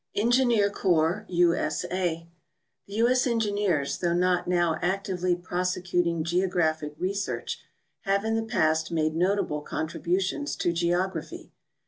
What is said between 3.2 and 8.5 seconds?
Engineers, though not now actively prosecuting geographic research, have in the